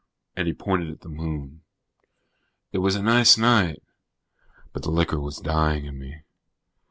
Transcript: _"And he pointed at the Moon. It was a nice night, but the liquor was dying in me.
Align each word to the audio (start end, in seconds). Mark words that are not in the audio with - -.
_"And 0.35 0.47
he 0.47 0.53
pointed 0.55 0.89
at 0.89 1.01
the 1.01 1.09
Moon. 1.09 1.61
It 2.71 2.79
was 2.79 2.95
a 2.95 3.03
nice 3.03 3.37
night, 3.37 3.83
but 4.73 4.81
the 4.81 4.89
liquor 4.89 5.19
was 5.21 5.37
dying 5.37 5.85
in 5.85 5.99
me. 5.99 6.23